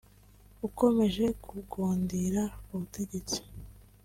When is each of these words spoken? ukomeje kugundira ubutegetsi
ukomeje 0.67 1.25
kugundira 1.43 2.43
ubutegetsi 2.73 3.39